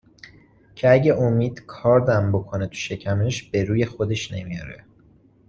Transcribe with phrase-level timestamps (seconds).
[0.75, 4.85] که اگه امید کاردم بکنه تو شکمش به روی خودش نمیاره